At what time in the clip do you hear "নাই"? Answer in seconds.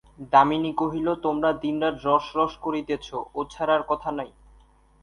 4.17-4.29